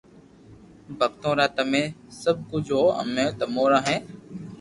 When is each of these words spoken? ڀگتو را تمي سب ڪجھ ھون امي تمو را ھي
ڀگتو 0.97 1.31
را 1.37 1.47
تمي 1.55 1.83
سب 2.21 2.35
ڪجھ 2.49 2.71
ھون 2.77 2.95
امي 3.01 3.25
تمو 3.39 3.63
را 3.71 3.79
ھي 3.87 3.97